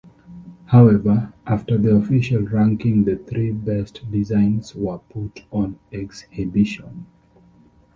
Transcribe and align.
However, 0.65 1.31
after 1.45 1.77
the 1.77 1.95
official 1.95 2.41
ranking 2.41 3.03
the 3.03 3.17
three 3.17 3.51
best 3.51 4.01
designs 4.11 4.73
were 4.73 4.97
put 4.97 5.43
on 5.51 5.77
exhibition. 5.91 7.05